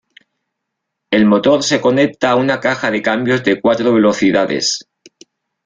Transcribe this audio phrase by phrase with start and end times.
[1.11, 4.89] El motor se conecta a una caja de cambios de cuatro velocidades.